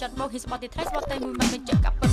[0.00, 2.10] ហ៊ីស្បតិត្រៃស្បតេមួយមិនបញ្ជាក់កាប់ពិត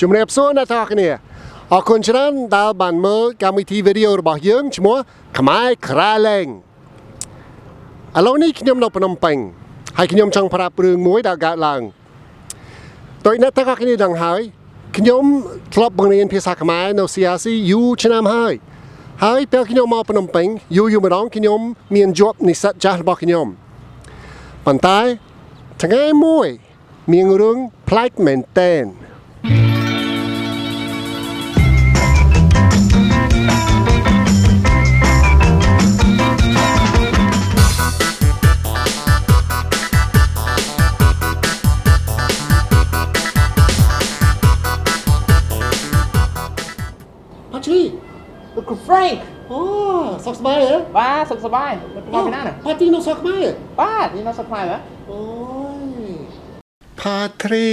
[0.00, 1.08] ជំរាបសួរអ្នកទាំងអស់គ្នា
[1.72, 4.96] អរគុណច្រើនដែលបានមើលកម្មវិធីវីដេអូរបស់យើងឈ្មោះ
[5.38, 6.46] ខ្មែរក្រាលែង
[8.18, 9.36] ឥឡូវនេះខ្ញុំនៅភ្នំពេញ
[9.98, 11.82] ហើយខ្ញុំចង់ប្រាប់រឿងមួយដែលកើតឡើង
[13.26, 14.40] ដោយអ្នកទាំងអស់គ្នាដឹងហើយ
[14.96, 15.24] ខ្ញុំ
[15.74, 18.52] ធ្លាប់បង្រៀនភាសាខ្មែរនៅ CRC យូរឆ្នាំហើយ
[19.24, 20.46] ហើយពេលខ្ញុំមកភ្នំពេញ
[20.76, 21.60] យូរយូរម្ដងខ្ញុំ
[21.94, 23.46] មានជាប់និស្សិតចាស់របស់ខ្ញុំ
[24.66, 25.00] ប៉ុន្តែ
[25.82, 26.48] ថ្ងៃមួយ
[27.12, 27.58] មានរឿង
[27.88, 28.72] ប្លែកមែនទែ
[50.28, 51.72] សុខសប្បាយហ៎បាទសុខសប្បាយ
[52.14, 53.44] លោកមកពីណាណាផាទីនៅសុខខ្មែរ
[53.80, 54.78] បាទនេះនៅសុខខ្មែរហ៎
[55.10, 55.20] អូ
[55.80, 56.14] យ
[57.00, 57.68] ផាត្រី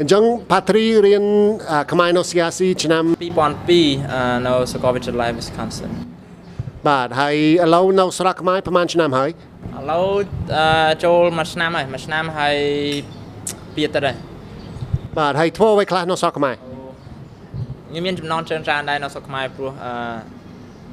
[0.00, 1.24] អញ្ចឹងផាត្រីរៀន
[1.70, 5.92] អ่าខ្មែរនៅ CRC ឆ្នាំ2002អឺនៅសាកលវិទ្យាល័យ Wisconsin
[6.88, 10.08] បាទហើយឥឡូវនៅស្រុកខ្មែរប្រហែលឆ្នាំហើយឥឡូវ
[11.04, 12.56] ចូលមួយឆ្នាំហើយមួយឆ្នាំហើយ
[13.74, 14.16] ពីទៀតហើយ
[15.18, 16.56] បាទហើយធ្វើអ្វីខ្លះនៅស្រុកខ្មែរ
[17.88, 19.92] ខ្ញុំមានចំណងច្រើនច្រើនដែរនៅស្រុកខ្មែរព្រោះអឺ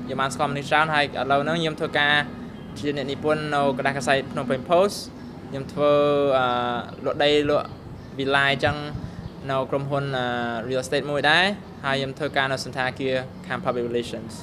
[0.05, 2.13] ខ្ញុំបានស្គាល់មនុស្សច្រើនហើយឥឡូវហ្នឹងខ្ញុំធ្វើការ
[2.79, 4.97] ជាអ្នកនិពន្ធនៅក្រដាសកាសែតភ្នំពេញ Post
[5.49, 5.93] ខ្ញុំធ្វើ
[6.37, 6.45] អឺ
[7.05, 7.67] លក់ដីលក់
[8.19, 8.75] វិឡាយអញ្ចឹង
[9.51, 10.05] នៅក្រុមហ៊ុន
[10.67, 11.43] real estate មួយដែរ
[11.85, 13.15] ហើយខ្ញុំធ្វើការនៅសន្តាគារ
[13.45, 14.33] Camp Public Relations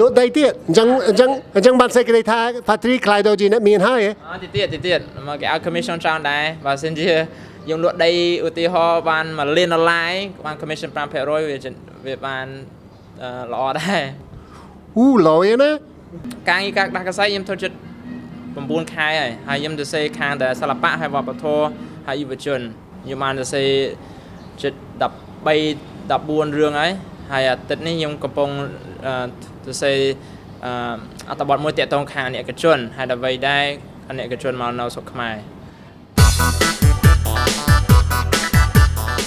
[0.00, 7.10] លក់ដីទៀតអញ្ចឹងអញ្ចឹងអញ្ចឹងបានសេចក្តីថាផាត្រីខ្លាយទៅជាអ្នកមានហើយហ៎អត់ទៀតទៀតទៀតមកគេឲ្យ commission ច្រើនដែរបើសិនជា
[7.68, 8.10] យើងលក់ដី
[8.46, 10.10] ឧទាហរណ៍បាន1លានដុល្លារ
[10.44, 11.74] បាន commission 5%វាចិន
[12.06, 12.46] វាបាន
[13.22, 14.02] អឺល្អដែរ
[14.98, 15.70] អូលយណា
[16.48, 17.76] ការងារការដាស់កសែតខ្ញុំធ្វើចិត្ត
[18.54, 21.66] 9ខែហើយហើយខ្ញុំទៅសេខាងតែសិល្បៈហើយវប្បធម៌
[22.06, 22.60] ហើយយុវជន
[23.04, 23.64] ខ្ញុំបានទៅសេ
[24.62, 24.78] ចិត្ត
[25.46, 26.92] 13 14រឿងហើយ
[27.32, 28.50] ហើយអាទិត្យនេះខ្ញុំកំពុង
[29.06, 29.12] អឺ
[29.64, 29.92] ទៅសេ
[30.64, 30.72] អឺ
[31.28, 33.64] អត្ថបទមួយតាក់ទងខាងអនិកជនហើយដើម្បីដែរ
[34.08, 35.36] អនិកជនមកនៅស្រុកខ្មែរ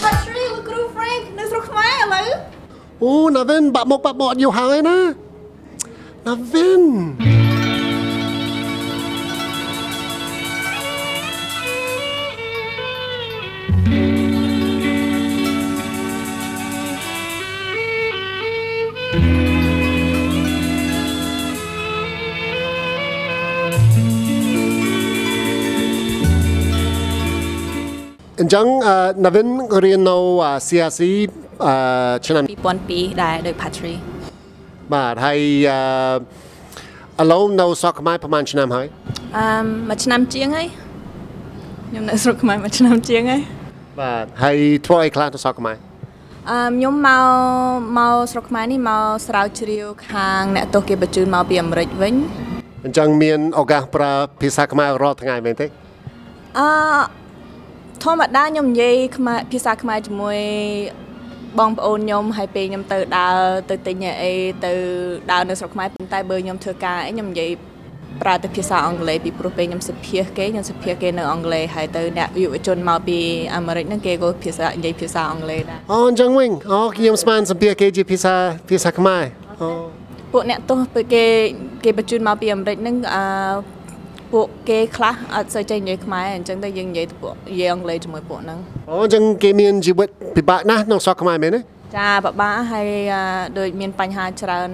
[0.03, 2.27] បាត់ជ្រីលោកគ្រូ Frank នៅស្រុកខ្មែរឥឡូវ
[3.03, 4.97] អូណាវិនបាក់មុខបាក់មាត់យូរហើយណា
[6.27, 6.83] ណាវិន
[13.93, 14.20] អ
[28.45, 29.47] ញ្ចឹងអឺណាវិន
[29.85, 31.01] រៀននៅអឺ CRC
[31.65, 31.73] អឺ
[32.25, 32.43] ឆ្នាំ
[32.83, 33.95] 2002ដែរដោយ Patry
[34.93, 35.39] បាទហើយ
[37.19, 38.87] អឺឥឡូវនៅស្រុកខ្មែរប្រហែលឆ្នាំហើយ
[39.37, 39.45] អឺ
[39.89, 40.67] មួយឆ្នាំជាងហើយ
[41.87, 43.41] ខ្ញុំនៅស្រុកខ្មែរមួយឆ្នាំជាងហើយ
[43.99, 45.77] បាទហើយធ្វើអីខ្លះនៅស្រុកខ្មែរ
[46.49, 47.25] អឺខ្ញុំមក
[47.97, 52.13] មកស្រុកខ្មែរនេះមកស្រាវជ្រាវខាងអ្នកទោសគេបញ្ជូនមកពីអាមេរិកវិញ
[52.85, 55.67] អញ្ចឹងមានឱកាសប្រើភាសាខ្មែររាល់ថ្ងៃមែនទេ
[56.59, 56.67] អឺ
[58.03, 60.37] ធម្មតាខ្ញុំនិយាយខ្មែរភាសាខ្មែរជាមួយ
[61.59, 63.37] បងប្អូនខ្ញុំហើយពេលខ្ញុំទៅដើរ
[63.69, 64.31] ទៅទិញអី
[64.65, 64.71] ទៅ
[65.31, 67.49] ដើរនៅស្រុកខ្មែរប៉ុន្តែបើខ្ញុំធ្វើការអីខ្ញុំនិយាយ
[68.21, 73.17] ប្រើតែភាសាអង់គ្លេសពីព្រោះពេលខ្ញុំសិភាសគេខ្ញុំសិភាសគេនៅអង់គ្លេសហើយទៅអ្នកយុវជនមកពី
[73.55, 78.35] អាមេរិកហ្នឹងគេក៏ភាសានិយាយភាសាអង់គ្លេសដែរអូអញ្ចឹងវិញអូខ្ញុំស្មានសម្ភារគេជាភាសា
[78.69, 79.23] ភាសាខ្មែរ
[79.61, 79.69] អូ
[80.31, 81.23] ពួកអ្នកទោសពេលគេ
[81.83, 83.23] គេបញ្ជូនមកពីអាមេរិកហ្នឹងអឺ
[84.33, 91.59] ពួកគេខ្លះអត់សូវចេះនិយាយខ្មែរអញ្ចឹងទៅយើងនិយាយទៅពួកនិយាយអង់គ្លេសជាមួយពួកហ្នឹងអូអញ្ចឹងគេមានជីវិតពិបាកណាស់នៅស្រុកខ្មែរមែនទេ
[91.97, 93.23] ចាបបាក់ហើយអឺ
[93.59, 94.69] ដូចមានបញ្ហាច្រើន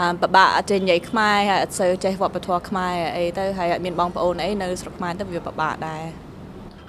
[0.00, 6.02] អឺបបាក់អត់ចេះនិយាយខ្មែរហើយអត់សូវចេះវប្បធម៌ខ្មែរអីទៅហើយអត់មានបងប្អូនអីនៅស្រុកខ្មែរទៅវាបបាក់ដែរ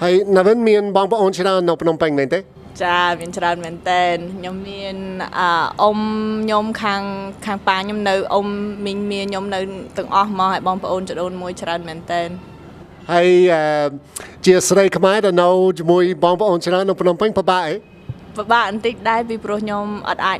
[0.01, 2.39] ហើយណាវិនមានបងប្អូនច្រើននៅភ្នំពេញមែនទេ
[2.83, 4.03] ចាមានច្រើនមែនតើ
[4.37, 4.95] ខ្ញុំមាន
[5.39, 5.49] អឺ
[5.81, 5.99] អ៊ំ
[6.43, 7.01] ខ្ញុំខាង
[7.45, 8.47] ខាងប៉ាខ្ញុំនៅអ៊ំ
[8.85, 9.59] មីងមីខ្ញុំនៅ
[9.97, 12.21] ទាំងអស់មកហើយបងប្អូនចដូនមួយច្រើនមែនតើ
[13.11, 13.63] ហើយអឺ
[14.45, 17.75] ជាស្រីខ្មែរដែលនៅជាមួយបងប្អូនច្រើននៅភ្នំពេញពិបាកអី
[18.37, 20.39] ពិបាកបន្តិចដែរពីព្រោះខ្ញុំអត់អាច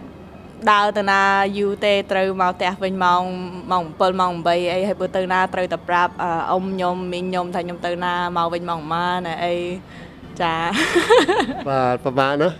[0.72, 1.22] ដើរទៅណា
[1.58, 3.24] យូរទេត្រូវមកផ្ទះវិញម៉ោង
[3.72, 9.54] ម៉ោង7ម៉ោង8អីហើយបើទៅណាត្រូវតែប្រាប់អឺអ៊ំខ្ញុំមីងខ្ញុំថាខ្ញុំទៅណាមកវិញម៉ោងប៉ុន្មានអី
[10.42, 10.56] ចា
[11.68, 12.56] បាទពិបាកណាស់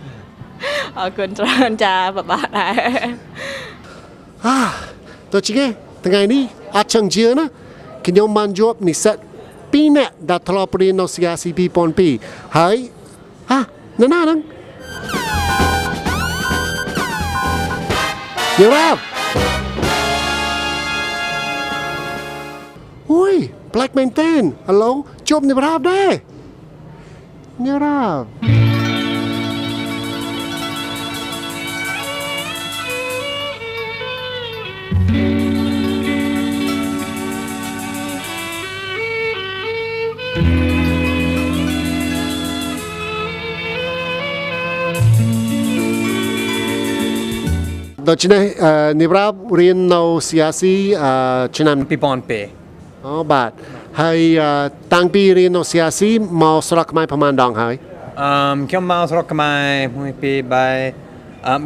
[0.98, 2.74] អរគុណច្រើនចាបបាក់ដែរ
[4.46, 4.58] អា
[5.32, 5.52] ទៅជា
[6.06, 6.42] ថ្ងៃនេះ
[6.76, 7.44] អត់ចង់ជឿណា
[8.06, 9.16] ខ្ញុំបានជួបនិស្សិត
[9.56, 11.44] 2នាក់ដែលធ្លាប់រៀននៅ CRC
[11.98, 12.76] 2002ហើយ
[13.50, 13.58] ហា
[14.00, 14.38] ណ៎ណាហ្នឹង
[18.60, 18.88] យល់ទេ
[23.12, 23.34] អូយ
[23.74, 24.94] Black Mountain ឥឡូវ
[25.28, 50.62] ជួបនិវរាប់ដែរនិវរាប់ដូច្នេះអឺនិវរាប់រៀននៅ CRC
[51.02, 51.12] អឺ
[51.56, 53.50] ឆ្នាំ2002អូបាទ
[54.00, 54.50] ហើយអឺ
[54.94, 56.02] តាំងពីរៀននៅ CRC
[56.42, 57.74] មកស្រុកខ្មែរប្រហែលដងហើយ
[58.22, 59.60] អឺមខ្ញុំមកស្រុកខ្មែរ
[59.98, 60.66] មួយពីរបែ
[61.46, 61.62] អឺម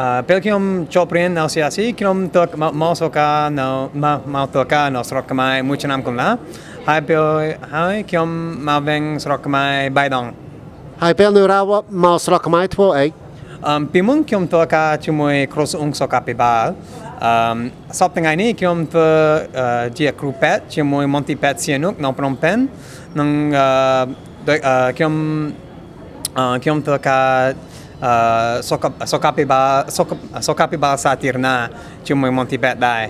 [0.00, 0.62] អឺពេលខ្ញុំ
[0.94, 3.68] ចប់រៀននៅ CRC ខ្ញុំទៅមកមកស្រុកការនៅ
[4.04, 6.30] មកមកទៅការនៅស្រុកខ្មែរមួយឆ្នាំកន្លះ
[6.88, 7.24] ហើយពេល
[7.74, 8.28] ហើយខ្ញុំ
[8.68, 10.26] មកវិញស្រុកខ្មែរបែរដង
[11.02, 11.66] ហើយពេលនិវរាប់
[12.04, 13.06] មកស្រុកខ្មែរធ្វើអី
[13.68, 16.64] អឺមពីមុនខ្ញុំធ្វើការជាមួយគ្រូអង្គសុខាភិបាល
[17.24, 17.56] អឺម
[17.98, 19.10] សប្តាហ៍ថ្ងៃនេះខ្ញុំធ្វើ
[19.58, 22.56] អឺជាគ្រូពេទ្យជាមួយ Monty Pet Sihanouk នៅភ្នំពេញ
[23.18, 23.28] និង
[23.58, 23.68] អឺ
[24.48, 25.12] ដោយអឺខ្ញុំ
[26.38, 27.28] អឺខ្ញុំធ្វើការ
[28.04, 30.10] អឺសុខសុខាភិបាលសុខ
[30.46, 31.56] សុខាភិបាលសាធារណៈ
[32.06, 33.02] ជាមួយ Monty Pet ដែរ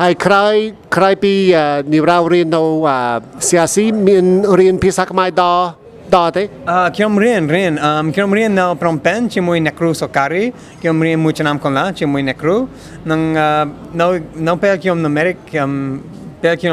[0.00, 0.54] ហើយក្រោយ
[0.96, 2.98] ក្រោយពីអឺនិវរាប់រៀននៅអឺ
[3.46, 3.76] CRC
[4.08, 4.26] មាន
[4.60, 5.66] រៀនភាសាខ្មែរដល់
[6.14, 10.42] ដល់ទេអឺខ្ញុំរៀនរៀនអឺមខ្ញុំរៀននៅភ្នំពេញជាមួយអ្នកគ្រូសុការី
[10.80, 12.56] ខ្ញុំរៀនមួយឆ្នាំកន្លះជាមួយអ្នកគ្រូ
[13.10, 13.48] និងអឺ
[14.00, 14.06] នៅ
[14.48, 15.70] នៅពេលខ្ញុំនៅអាមេរិកខ្ញុំ
[16.42, 16.66] ពេលខ្